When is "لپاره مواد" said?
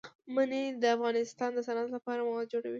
1.95-2.47